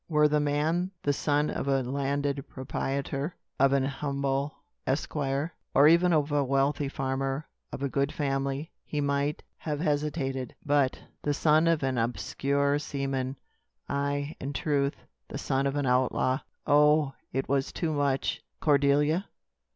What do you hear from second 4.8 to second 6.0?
esquire or